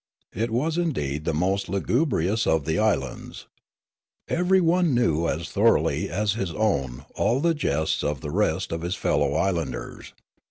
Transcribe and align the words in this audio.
It 0.33 0.49
was 0.49 0.79
indeed 0.79 1.25
the 1.25 1.31
most 1.35 1.69
lugubrious 1.69 2.47
of 2.47 2.65
the 2.65 2.79
islands. 2.79 3.45
Everyone 4.27 4.95
knew 4.95 5.27
as 5.27 5.49
thoroughly 5.49 6.09
as 6.09 6.33
his 6.33 6.49
own 6.55 7.05
all 7.13 7.39
the 7.39 7.53
jests 7.53 8.03
of 8.03 8.21
the 8.21 8.31
rest 8.31 8.71
of 8.71 8.81
his 8.81 8.95
fellow 8.95 9.35
islanders. 9.35 10.13